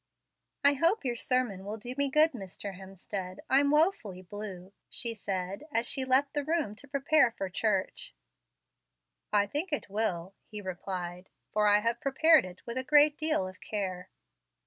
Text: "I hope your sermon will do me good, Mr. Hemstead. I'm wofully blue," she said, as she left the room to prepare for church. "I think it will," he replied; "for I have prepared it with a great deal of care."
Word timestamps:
"I 0.63 0.73
hope 0.73 1.05
your 1.05 1.15
sermon 1.15 1.63
will 1.63 1.77
do 1.77 1.93
me 1.95 2.09
good, 2.09 2.31
Mr. 2.31 2.73
Hemstead. 2.73 3.41
I'm 3.51 3.69
wofully 3.69 4.23
blue," 4.23 4.73
she 4.89 5.13
said, 5.13 5.67
as 5.71 5.85
she 5.85 6.05
left 6.05 6.33
the 6.33 6.43
room 6.43 6.73
to 6.77 6.87
prepare 6.87 7.29
for 7.29 7.49
church. 7.49 8.15
"I 9.31 9.45
think 9.45 9.71
it 9.71 9.91
will," 9.91 10.33
he 10.47 10.59
replied; 10.59 11.29
"for 11.51 11.67
I 11.67 11.81
have 11.81 12.01
prepared 12.01 12.45
it 12.45 12.65
with 12.65 12.79
a 12.79 12.83
great 12.83 13.15
deal 13.15 13.47
of 13.47 13.61
care." 13.61 14.09